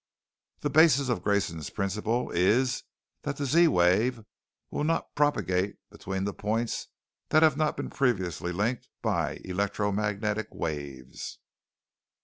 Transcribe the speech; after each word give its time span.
"The 0.61 0.71
basis 0.71 1.09
of 1.09 1.21
Grayson's 1.21 1.69
Principle 1.69 2.31
is 2.31 2.81
that 3.21 3.37
the 3.37 3.45
Z 3.45 3.67
wave 3.67 4.23
will 4.71 4.83
not 4.83 5.13
propagate 5.13 5.75
between 5.91 6.25
points 6.33 6.87
that 7.29 7.43
have 7.43 7.55
not 7.55 7.77
previously 7.91 8.49
been 8.51 8.57
linked 8.57 8.89
by 9.03 9.41
electromagnetic 9.45 10.47
waves!" 10.55 11.37